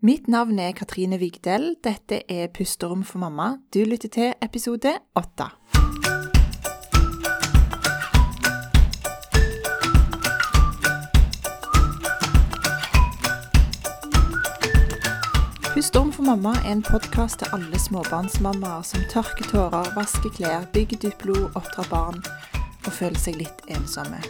[0.00, 1.72] Mitt navn er Katrine Vigdel.
[1.82, 3.56] Dette er Pusterom for mamma.
[3.74, 5.48] Du lytter til episode åtte.
[15.74, 21.08] Pusterom for mamma er en podkast til alle småbarnsmammaer som tørker tårer, vasker klær, bygger
[21.08, 22.22] dypt blod, oppdrar barn
[22.86, 24.22] og føler seg litt ensomme.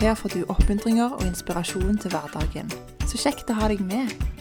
[0.00, 2.72] Her får du oppmuntringer og inspirasjon til hverdagen.
[3.04, 4.33] Så kjekt å ha deg med.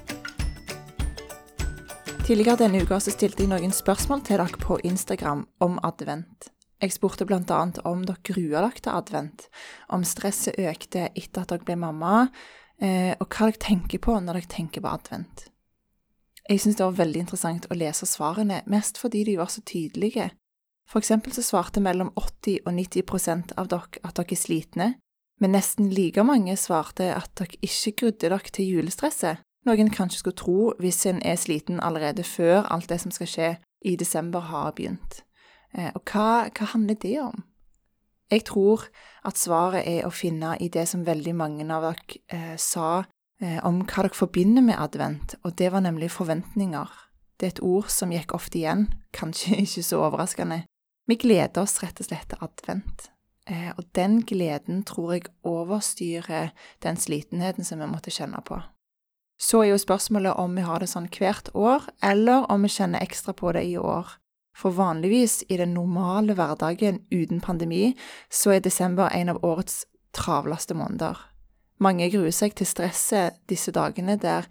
[2.24, 6.46] Tidligere denne uka så stilte jeg noen spørsmål til dere på Instagram om advent.
[6.80, 7.58] Jeg spurte bl.a.
[7.84, 9.44] om dere gruer dere til advent,
[9.92, 12.30] om stresset økte etter at dere ble mamma,
[12.80, 15.50] eh, og hva dere tenker på når dere tenker på advent.
[16.48, 20.32] Jeg syns det var veldig interessant å lese svarene, mest fordi de var så tydelige.
[20.88, 24.94] For eksempel så svarte mellom 80 og 90 prosent av dere at dere er slitne,
[25.44, 30.20] men nesten like mange svarte at dere ikke grudde dere til julestresset, noe en kanskje
[30.20, 33.50] skulle tro hvis en er sliten allerede før alt det som skal skje
[33.86, 35.24] i desember har begynt.
[35.74, 37.44] Eh, og hva, hva handler det om?
[38.32, 38.88] Jeg tror
[39.28, 43.04] at svaret er å finne i det som veldig mange av dere eh, sa
[43.44, 46.92] Eh, om hva dere forbinder med advent, og det var nemlig forventninger.
[47.40, 48.86] Det er et ord som gikk ofte igjen,
[49.20, 50.64] kanskje ikke så overraskende.
[51.10, 53.10] Vi gleder oss rett og slett til advent,
[53.50, 56.54] eh, og den gleden tror jeg overstyrer
[56.86, 58.62] den slitenheten som vi måtte kjenne på.
[59.44, 63.04] Så er jo spørsmålet om vi har det sånn hvert år, eller om vi kjenner
[63.04, 64.16] ekstra på det i år.
[64.56, 67.96] For vanligvis, i den normale hverdagen uten pandemi,
[68.32, 69.84] så er desember en av årets
[70.16, 71.18] travleste måneder.
[71.84, 74.48] Mange gruer seg til stresset disse dagene der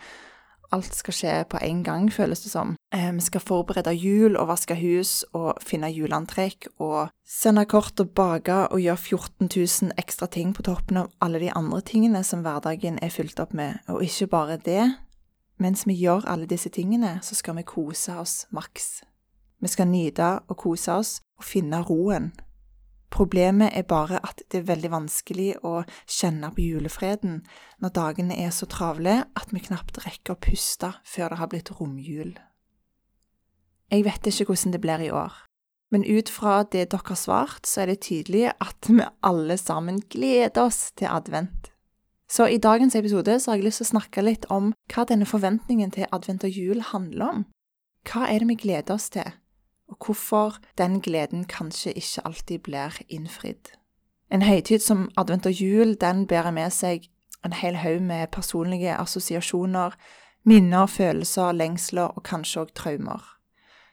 [0.72, 2.74] alt skal skje på en gang, føles det som.
[2.94, 8.10] Eh, vi skal forberede jul og vaske hus og finne juleantrekk og sende kort og
[8.16, 12.44] bake og gjøre 14 000 ekstra ting på toppen av alle de andre tingene som
[12.44, 13.80] hverdagen er fylt opp med.
[13.88, 14.84] Og ikke bare det,
[15.58, 19.02] mens vi gjør alle disse tingene, så skal vi kose oss maks.
[19.62, 22.32] Vi skal nyte og kose oss og finne roen
[23.12, 27.42] Problemet er bare at det er veldig vanskelig å kjenne på julefreden
[27.84, 31.72] når dagene er så travle at vi knapt rekker å puste før det har blitt
[31.76, 32.32] romjul.
[33.92, 35.34] Jeg vet ikke hvordan det blir i år,
[35.92, 40.00] men ut fra det dere har svart, så er det tydelig at vi alle sammen
[40.08, 41.68] gleder oss til advent.
[42.32, 45.28] Så i dagens episode så har jeg lyst til å snakke litt om hva denne
[45.28, 47.44] forventningen til advent og jul handler om.
[48.08, 49.28] Hva er det vi gleder oss til?
[49.92, 53.74] Og hvorfor den gleden kanskje ikke alltid blir innfridd.
[54.32, 57.10] En høytid som advent og jul, den bærer med seg
[57.44, 59.92] en hel haug med personlige assosiasjoner,
[60.44, 63.20] minner, følelser, lengsler og kanskje òg traumer.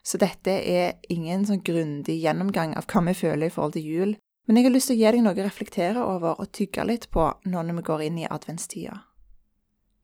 [0.04, 4.16] Så dette er ingen sånn grundig gjennomgang av hva vi føler i forhold til jul,
[4.48, 7.09] men jeg har lyst til å gi deg noe å reflektere over og tygge litt
[7.14, 9.04] på når vi går inn i adventstida.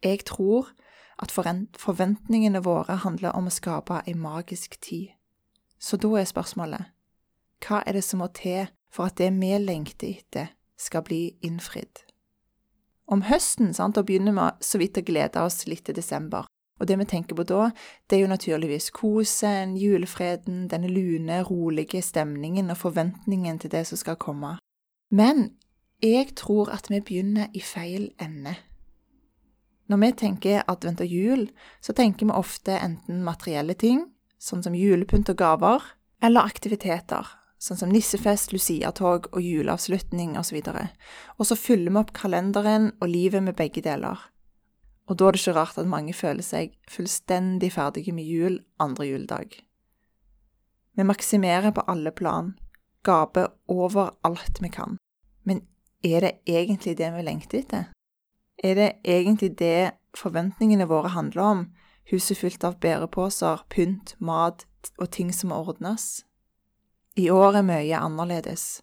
[0.04, 0.68] Jeg tror
[1.18, 5.15] at forventningene våre handler om å skape ei magisk tid.
[5.86, 6.92] Så da er spørsmålet
[7.66, 12.02] hva er det som må til for at det vi lengter etter, skal bli innfridd?
[13.08, 16.50] Om høsten sant, da begynner vi så vidt å glede oss litt til desember.
[16.82, 17.70] Og det vi tenker på da,
[18.10, 24.02] det er jo naturligvis kosen, julefreden, denne lune, rolige stemningen og forventningen til det som
[24.02, 24.58] skal komme.
[25.12, 25.54] Men
[26.04, 28.58] jeg tror at vi begynner i feil ende.
[29.88, 31.48] Når vi tenker advent og jul,
[31.82, 34.04] så tenker vi ofte enten materielle ting,
[34.46, 35.84] sånn som julepynt og gaver,
[36.24, 37.28] eller aktiviteter,
[37.62, 40.62] sånn som nissefest, luciatog og juleavslutning osv.
[40.62, 44.20] Og, så fyller vi opp kalenderen og livet med begge deler.
[45.10, 49.10] Og da er det ikke rart at mange føler seg fullstendig ferdige med jul andre
[49.10, 49.58] juledag.
[50.96, 52.54] Vi maksimerer på alle plan,
[53.06, 54.98] gaper over alt vi kan.
[55.44, 55.66] Men
[56.06, 57.90] er det egentlig det vi lengter etter?
[58.64, 61.66] Er det egentlig det forventningene våre handler om,
[62.12, 64.66] huset fylt av bæreposer, pynt, mat
[65.00, 66.24] og ting som må ordnes.
[67.18, 68.82] I år er mye annerledes.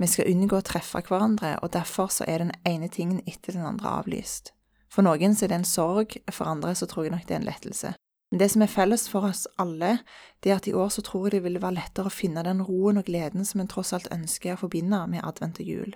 [0.00, 3.66] Vi skal unngå å treffe hverandre, og derfor så er den ene tingen etter den
[3.68, 4.54] andre avlyst.
[4.90, 7.42] For noen så er det en sorg, for andre så tror jeg nok det er
[7.42, 7.92] en lettelse.
[8.30, 9.98] Men det som er felles for oss alle,
[10.40, 12.62] det er at i år så tror jeg det ville være lettere å finne den
[12.66, 15.94] roen og gleden som en tross alt ønsker å forbinde med advent og jul.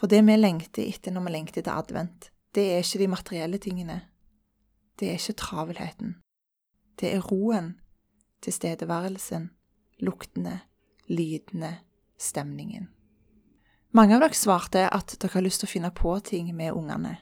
[0.00, 3.60] For det vi lengter etter når vi lengter til advent, det er ikke de materielle
[3.60, 3.98] tingene,
[5.00, 6.14] det er ikke travelheten.
[7.00, 7.74] Det er roen,
[8.44, 9.50] tilstedeværelsen,
[10.00, 10.60] luktene,
[11.08, 11.78] lydene,
[12.18, 12.88] stemningen.
[13.96, 17.16] Mange av dere svarte at dere har lyst til å finne på ting med ungene.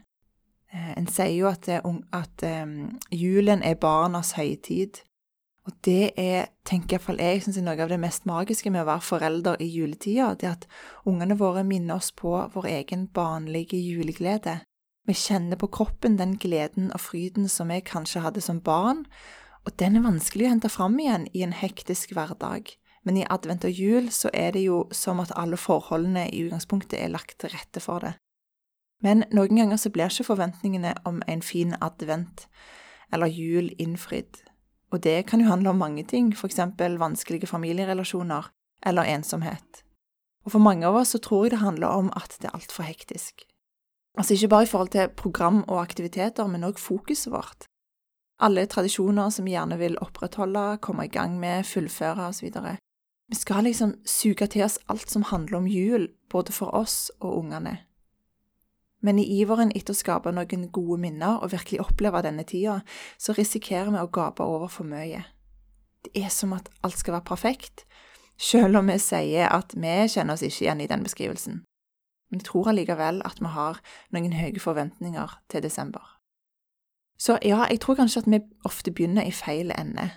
[0.72, 1.68] Eh, en sier jo at,
[2.12, 5.00] at um, julen er barnas høytid.
[5.68, 8.88] Og det er, tenker iallfall jeg, synes er noe av det mest magiske med å
[8.88, 10.30] være forelder i juletida.
[10.36, 10.68] Det at
[11.08, 14.62] ungene våre minner oss på vår egen barnlige juleglede.
[15.08, 19.06] Vi kjenner på kroppen den gleden og fryden som vi kanskje hadde som barn,
[19.64, 22.74] og den er vanskelig å hente fram igjen i en hektisk hverdag.
[23.08, 27.00] Men i advent og jul så er det jo som at alle forholdene i utgangspunktet
[27.00, 28.12] er lagt til rette for det.
[29.00, 32.44] Men noen ganger så blir ikke forventningene om en fin advent
[33.08, 34.42] eller jul innfridd.
[34.92, 38.52] Og det kan jo handle om mange ting, eksempel vanskelige familierelasjoner
[38.84, 39.84] eller ensomhet.
[40.44, 42.84] Og for mange av oss så tror jeg det handler om at det er altfor
[42.84, 43.47] hektisk.
[44.18, 47.68] Altså ikke bare i forhold til program og aktiviteter, men òg fokuset vårt.
[48.42, 52.50] Alle tradisjoner som vi gjerne vil opprettholde, komme i gang med, fullføre osv.
[53.28, 57.38] Vi skal liksom suge til oss alt som handler om jul, både for oss og
[57.38, 57.78] ungene.
[59.00, 62.80] Men i iveren etter å skape noen gode minner og virkelig oppleve denne tida,
[63.18, 65.22] så risikerer vi å gape over for mye.
[66.02, 67.86] Det er som at alt skal være perfekt,
[68.38, 71.62] selv om vi sier at vi kjenner oss ikke igjen i den beskrivelsen
[72.30, 73.80] men jeg tror allikevel at vi har
[74.14, 76.04] noen høye forventninger til desember.
[77.18, 80.10] Så ja, jeg tror kanskje at vi ofte begynner i feil ende.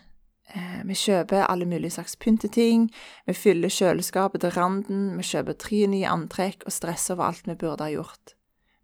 [0.55, 2.91] Eh, vi kjøper alle mulige slags pynteting,
[3.25, 7.55] vi fyller kjøleskapet til randen, vi kjøper tre nye antrekk og stresser over alt vi
[7.55, 8.35] burde ha gjort.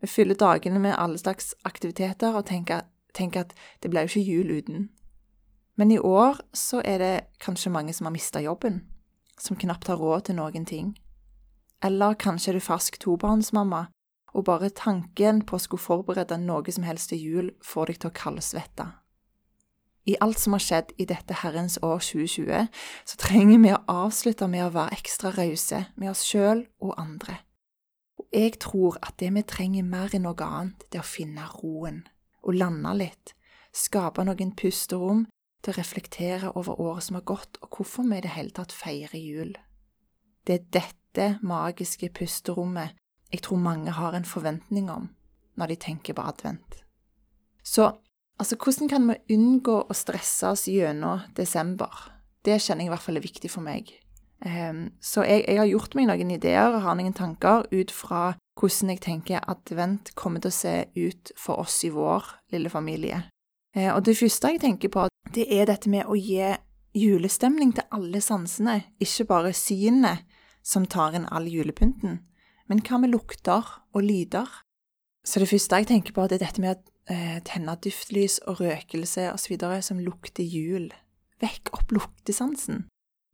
[0.01, 3.53] Vi fyller dagene med alle slags aktiviteter og tenker, tenker at
[3.83, 4.89] det blir jo ikke jul uten.
[5.77, 8.81] Men i år så er det kanskje mange som har mista jobben,
[9.39, 10.95] som knapt har råd til noen ting.
[11.83, 13.87] Eller kanskje er du fersk tobarnsmamma,
[14.33, 18.11] og bare tanken på å skulle forberede noe som helst til jul får deg til
[18.11, 18.87] å kaldsvette.
[20.07, 22.69] I alt som har skjedd i dette herrens år 2020,
[23.05, 27.41] så trenger vi å avslutte med å være ekstra rause med oss sjøl og andre.
[28.17, 31.49] Og jeg tror at det vi trenger mer enn noe annet, det er å finne
[31.57, 32.05] roen,
[32.45, 33.33] og lande litt,
[33.75, 35.25] skape noen pusterom
[35.61, 38.71] til å reflektere over året som har gått, og hvorfor vi i det hele tatt
[38.71, 39.57] feirer jul.
[40.47, 42.95] Det er dette dette magiske pusterommet
[43.31, 45.09] jeg tror mange har en forventning om
[45.57, 46.83] når de tenker på advent.
[47.63, 47.91] Så
[48.39, 52.11] altså, hvordan kan vi unngå å stresse oss gjennom desember?
[52.45, 53.89] Det kjenner jeg i hvert fall er viktig for meg.
[54.45, 58.37] Um, så jeg, jeg, har gjort meg noen ideer og har noen tanker ut fra
[58.57, 63.23] hvordan jeg tenker advent kommer til å se ut for oss i vår lille familie.
[63.75, 66.53] Uh, og det første jeg tenker på, det er dette med å gi
[66.97, 70.23] julestemning til alle sansene, ikke bare synet,
[70.67, 72.19] som tar inn all julepynten,
[72.67, 73.63] men hva med lukter
[73.95, 74.47] og lyder?
[75.23, 78.61] Så det første jeg tenker på, det er dette med å eh, tenne duftlys og
[78.63, 79.55] røkelse osv.
[79.83, 80.89] som lukter jul.
[81.43, 82.85] Vekk opp luktesansen.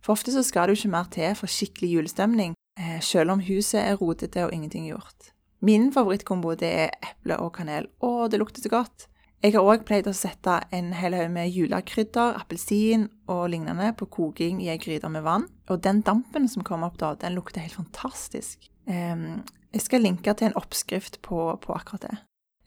[0.04, 3.44] For ofte så skal det jo ikke mer til for skikkelig julestemning, eh, selv om
[3.46, 5.32] huset er rotete og ingenting gjort.
[5.64, 7.88] Min favorittkombo det er eple og kanel.
[8.04, 9.08] Å, det lukter så godt!
[9.44, 14.08] Jeg har òg pleid å sette en hel haug med julekrydder, appelsin og lignende på
[14.08, 15.50] koking i ei gryte med vann.
[15.68, 18.70] Og den dampen som kommer opp da, den lukter helt fantastisk.
[18.88, 22.16] jeg skal linke til en oppskrift på, på akkurat det.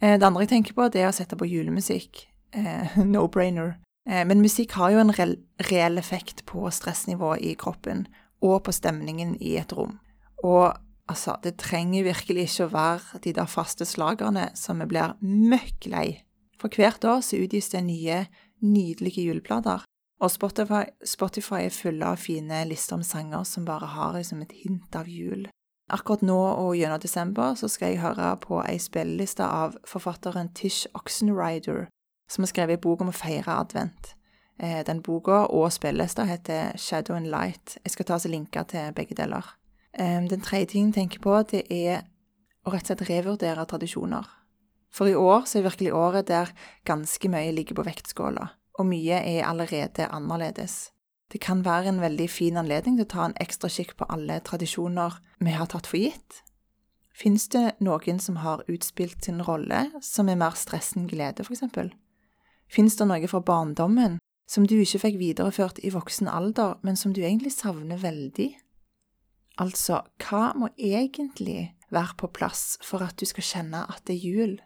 [0.02, 2.26] Eh, det andre jeg tenker på, det er å sette på julemusikk.
[2.52, 3.78] Eh, no-brainer.
[4.04, 8.04] Eh, men musikk har jo en reell effekt på stressnivået i kroppen
[8.44, 9.96] og på stemningen i et rom.
[10.44, 10.76] Og
[11.08, 15.88] altså, det trenger virkelig ikke å være de der faste slagerne som vi blir møkk
[15.88, 16.08] lei
[16.60, 18.24] for hvert år så utgis det nye,
[18.62, 19.84] nydelige juleplater,
[20.20, 24.54] og Spotify, Spotify er fulle av fine lister om sanger som bare har liksom et
[24.62, 25.44] hint av jul.
[25.92, 30.88] Akkurat nå og gjennom desember så skal jeg høre på ei spilleliste av forfatteren Tish
[30.98, 31.86] Oxenrider,
[32.30, 34.14] som har skrevet bok om å feire advent.
[34.58, 37.76] Eh, den boka og spillelista heter Shadow and Light.
[37.84, 39.44] Jeg skal ta oss linker til begge deler.
[39.92, 42.02] Eh, den tredje tingen jeg tenker på, det er
[42.64, 44.26] å rett og slett revurdere tradisjoner.
[44.96, 46.52] For i år så er virkelig året der
[46.88, 48.48] ganske mye ligger på vektskåla,
[48.80, 50.90] og mye er allerede annerledes.
[51.32, 54.38] Det kan være en veldig fin anledning til å ta en ekstra kikk på alle
[54.46, 56.42] tradisjoner vi har tatt for gitt.
[57.16, 61.56] Fins det noen som har utspilt sin rolle, som er mer stress enn glede, for
[61.56, 61.90] eksempel?
[62.68, 67.12] Fins det noe fra barndommen som du ikke fikk videreført i voksen alder, men som
[67.12, 68.52] du egentlig savner veldig?
[69.58, 74.26] Altså, hva må egentlig være på plass for at du skal kjenne at det er
[74.28, 74.56] jul?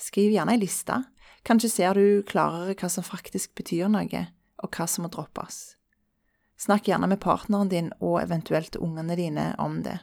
[0.00, 1.02] Skriv gjerne ei liste.
[1.46, 4.26] Kanskje ser du klarere hva som faktisk betyr noe,
[4.62, 5.76] og hva som må droppes.
[6.62, 9.98] Snakk gjerne med partneren din og eventuelt ungene dine om det.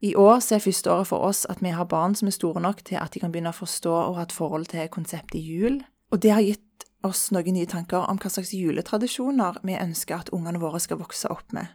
[0.00, 2.60] I år så er første året for oss at vi har barn som er store
[2.60, 5.82] nok til at de kan begynne å forstå og ha et forhold til konseptet jul,
[6.12, 10.32] og det har gitt oss noen nye tanker om hva slags juletradisjoner vi ønsker at
[10.36, 11.68] ungene våre skal vokse opp med.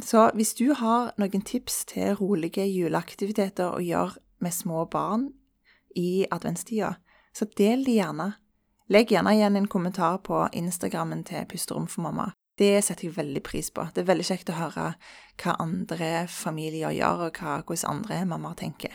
[0.00, 5.28] Så hvis du har noen tips til rolige juleaktiviteter å gjøre med små barn
[5.96, 6.94] i adventstida,
[7.36, 8.32] så del de gjerne.
[8.90, 12.32] Legg gjerne igjen en kommentar på Instagrammen til Pusterom for mamma.
[12.58, 13.86] Det setter jeg veldig pris på.
[13.94, 14.88] Det er veldig kjekt å høre
[15.40, 18.92] hva andre familier gjør, og hva, hvordan andre mammaer tenker.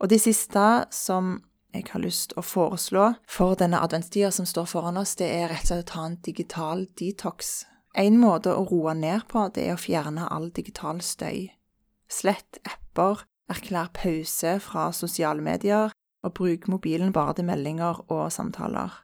[0.00, 0.62] Og det siste
[0.92, 1.38] som
[1.74, 5.50] jeg har lyst til å foreslå for denne adventstida som står foran oss, det er
[5.50, 7.66] rett og slett å ta en digital detox.
[7.96, 11.50] En måte å roe ned på, det er å fjerne all digital støy.
[12.12, 15.92] Slett apper, erklær pause fra sosiale medier,
[16.26, 19.02] og bruk mobilen bare til meldinger og samtaler.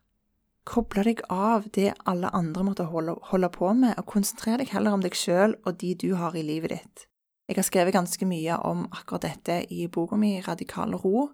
[0.67, 4.95] Koble deg av det alle andre måtte holde, holde på med, og konsentrer deg heller
[4.95, 7.07] om deg sjøl og de du har i livet ditt.
[7.51, 11.33] Jeg har skrevet ganske mye om akkurat dette i boka mi Radikal ro,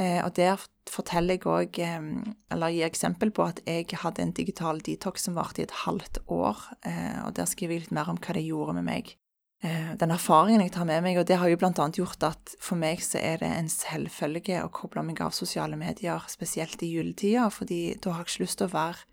[0.00, 4.32] eh, og der forteller jeg òg, eh, eller gir eksempel på at jeg hadde en
[4.32, 6.56] digital detox som varte i et halvt år,
[6.88, 9.16] eh, og der skriver jeg litt mer om hva det gjorde med meg.
[9.62, 13.00] Den erfaringen jeg tar med meg, og det har jo annet gjort at for meg
[13.02, 17.96] så er det en selvfølge å koble meg av sosiale medier, spesielt i juletida, fordi
[17.96, 19.06] da har jeg ikke lyst til å være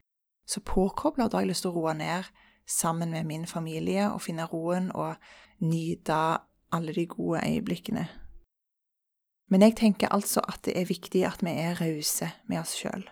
[0.45, 2.27] så påkobla, da har jeg lyst til å roe ned
[2.67, 5.15] sammen med min familie og finne roen og
[5.63, 6.19] nyte
[6.73, 8.05] alle de gode øyeblikkene.
[9.51, 13.03] Men jeg tenker altså at det er viktig at vi er rause med oss sjøl.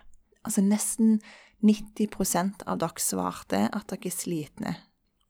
[0.42, 1.20] Altså nesten
[1.62, 4.74] 90 av dere svarte at dere er slitne.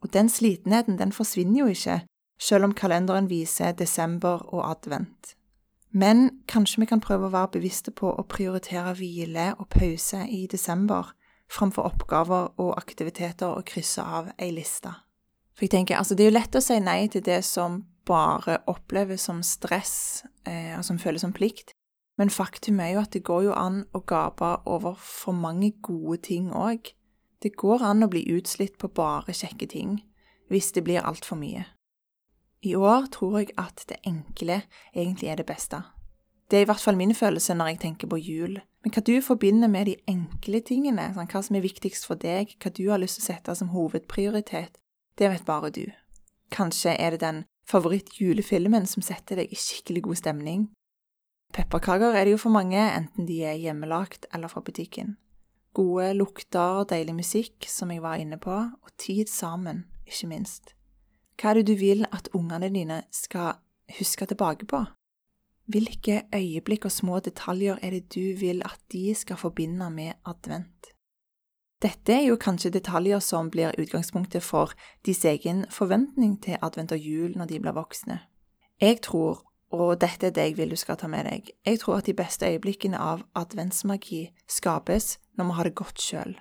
[0.02, 2.00] Og den slitenheten den forsvinner jo ikke,
[2.40, 5.36] selv om kalenderen viser desember og advent.
[5.92, 10.46] Men kanskje vi kan prøve å være bevisste på å prioritere hvile og pause i
[10.50, 11.12] desember,
[11.52, 14.90] framfor oppgaver og aktiviteter og krysse av ei liste.
[15.52, 18.62] For jeg tenker, altså Det er jo lett å si nei til det som bare
[18.66, 21.74] oppleves som stress, eh, og som føles som plikt,
[22.18, 26.22] men faktum er jo at det går jo an å gape over for mange gode
[26.22, 26.92] ting òg.
[27.42, 29.96] Det går an å bli utslitt på bare kjekke ting,
[30.50, 31.64] hvis det blir altfor mye.
[32.62, 34.62] I år tror jeg at det enkle
[34.94, 35.82] egentlig er det beste.
[36.46, 38.60] Det er i hvert fall min følelse når jeg tenker på jul.
[38.84, 42.54] Men hva du forbinder med de enkle tingene, sånn, hva som er viktigst for deg,
[42.62, 44.78] hva du har lyst til å sette som hovedprioritet,
[45.18, 45.86] det vet bare du.
[46.52, 50.68] Kanskje er det den favorittjulefilmen som setter deg i skikkelig god stemning.
[51.56, 55.16] Pepperkaker er det jo for mange, enten de er hjemmelagt eller fra butikken.
[55.72, 60.74] Gode lukter og deilig musikk, som jeg var inne på, og tid sammen, ikke minst.
[61.40, 63.56] Hva er det du vil at ungene dine skal
[63.98, 64.84] huske tilbake på?
[65.72, 70.92] Hvilke øyeblikk og små detaljer er det du vil at de skal forbinde med advent?
[71.82, 74.70] Dette er jo kanskje detaljer som blir utgangspunktet for
[75.06, 78.20] deres egen forventning til advent og jul når de blir voksne.
[78.80, 82.00] Jeg tror, og dette er det jeg vil du skal ta med deg, jeg tror
[82.00, 86.36] at de beste øyeblikkene av adventsmagi skapes når vi har det godt sjøl.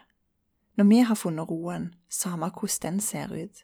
[0.77, 3.63] Når vi har funnet roen, samme hvordan den ser ut,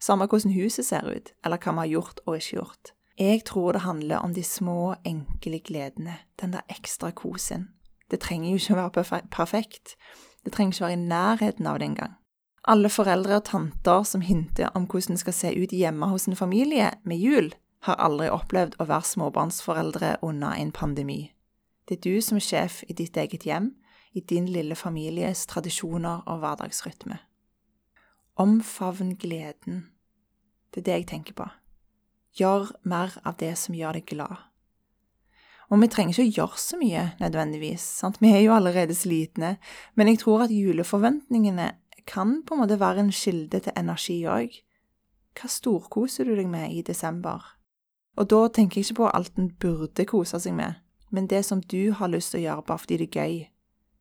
[0.00, 2.92] samme hvordan huset ser ut, eller hva vi har gjort og ikke gjort.
[3.18, 7.70] Jeg tror det handler om de små, enkle gledene, den der ekstra kosen.
[8.10, 9.96] Det trenger jo ikke å være perfekt,
[10.44, 12.16] det trenger ikke være i nærheten av det engang.
[12.66, 16.36] Alle foreldre og tanter som hinter om hvordan det skal se ut hjemme hos en
[16.36, 17.52] familie med jul,
[17.86, 21.32] har aldri opplevd å være småbarnsforeldre under en pandemi.
[21.86, 23.70] Det er du som er sjef i ditt eget hjem,
[24.16, 27.18] i din lille families tradisjoner og hverdagsrytme.
[28.36, 29.86] Omfavn gleden.
[30.72, 31.46] Det er det jeg tenker på.
[32.36, 34.36] Gjør mer av det som gjør deg glad.
[35.70, 38.20] Og vi trenger ikke å gjøre så mye nødvendigvis, sant?
[38.22, 39.56] vi er jo allerede slitne,
[39.98, 41.72] men jeg tror at juleforventningene
[42.06, 44.54] kan på en måte være en kilde til energi òg.
[45.36, 47.42] Hva storkoser du deg med i desember?
[48.16, 50.78] Og da tenker jeg ikke på alt en burde kose seg med,
[51.12, 53.36] men det som du har lyst til å gjøre bare fordi det er gøy.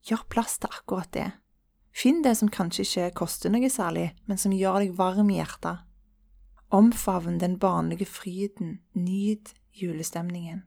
[0.06, 1.32] Gjør plass til akkurat det.
[1.96, 5.84] Finn det som kanskje ikke koster noe særlig, men som gjør deg varm i hjertet.
[6.76, 10.64] Omfavn den barnlige fryden, nyt julestemningen.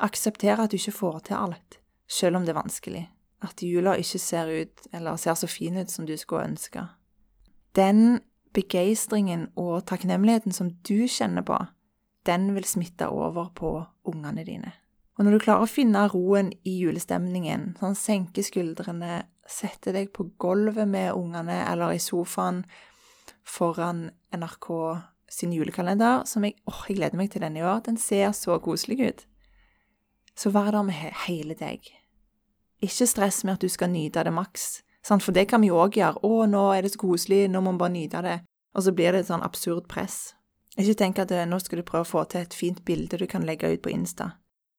[0.00, 3.04] Aksepter at du ikke får til alt, selv om det er vanskelig.
[3.44, 6.84] At jula ikke ser ut, eller ser så fin ut som du skulle ønske.
[7.76, 8.20] Den
[8.56, 11.58] begeistringen og takknemligheten som du kjenner på,
[12.26, 13.72] den vil smitte over på
[14.08, 14.72] ungene dine.
[15.16, 20.26] Og når du klarer å finne roen i julestemningen, sånn senke skuldrene, sette deg på
[20.42, 22.64] gulvet med ungene eller i sofaen
[23.46, 24.68] foran NRK
[25.30, 28.58] sin julekalender, som jeg, åh, jeg gleder meg til denne i år, den ser så
[28.62, 29.26] koselig ut
[30.36, 30.94] så vær der med
[31.26, 31.80] hele deg.
[32.82, 35.96] Ikke stress med at du skal nyte det maks, for det kan vi jo òg
[35.96, 36.20] gjøre.
[36.20, 38.40] 'Å, nå er det så koselig, nå må vi bare nyte det.'
[38.76, 40.34] Og så blir det et sånn absurd press.
[40.76, 43.26] Ikke tenk at eh, nå skal du prøve å få til et fint bilde du
[43.30, 44.34] kan legge ut på Insta.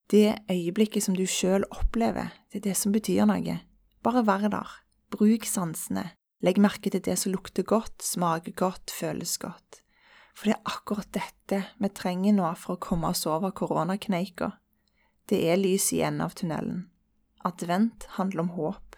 [0.08, 3.58] Det øyeblikket som du sjøl opplever, det er det som betyr noe.
[4.06, 4.70] Bare vær der.
[5.12, 6.12] Bruk sansene.
[6.46, 9.82] Legg merke til det som lukter godt, smaker godt, føles godt.
[10.38, 14.52] For det er akkurat dette vi trenger nå for å komme oss over koronakneika.
[15.28, 16.86] Det er lys i enden av tunnelen.
[17.48, 18.96] Advent handler om håp,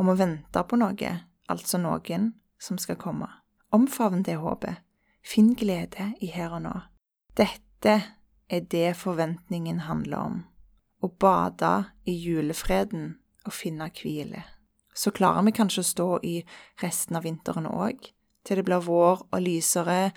[0.00, 1.12] om å vente på noe,
[1.46, 3.28] altså noen som skal komme.
[3.74, 4.80] Omfavn det håpet.
[5.28, 6.72] Finn glede i her og nå.
[7.36, 7.94] Dette
[8.48, 10.38] er det forventningen handler om.
[11.04, 11.72] Å bade
[12.08, 13.10] i julefreden
[13.44, 14.46] og finne hvile.
[14.96, 16.32] Så klarer vi kanskje å stå i
[16.80, 18.08] resten av vinteren òg,
[18.48, 20.14] til det blir vår og lysere,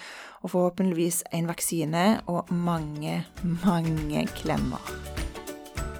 [0.48, 4.96] og forhåpentligvis en vaksine og mange, mange klemmer.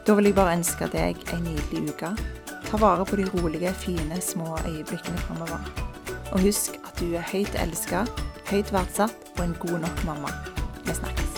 [0.08, 2.16] Da vil jeg bare ønske deg ei nydelig uke.
[2.72, 5.72] Ta vare på de rolige, fine, små øyeblikkene framover.
[6.32, 8.08] Og husk at du er høyt elska,
[8.52, 10.34] høyt verdsatt og en god nok mamma.
[10.86, 11.31] Vi snakkes.